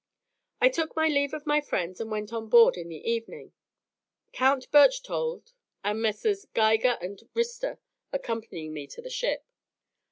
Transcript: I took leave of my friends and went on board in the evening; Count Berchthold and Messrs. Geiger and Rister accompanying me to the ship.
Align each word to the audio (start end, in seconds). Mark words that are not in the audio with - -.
I 0.59 0.69
took 0.69 0.97
leave 0.97 1.31
of 1.31 1.45
my 1.45 1.61
friends 1.61 2.01
and 2.01 2.09
went 2.09 2.33
on 2.33 2.49
board 2.49 2.75
in 2.75 2.89
the 2.89 3.07
evening; 3.07 3.53
Count 4.33 4.71
Berchthold 4.71 5.53
and 5.83 6.01
Messrs. 6.01 6.47
Geiger 6.55 6.97
and 6.99 7.21
Rister 7.35 7.77
accompanying 8.11 8.73
me 8.73 8.87
to 8.87 9.01
the 9.03 9.11
ship. 9.11 9.45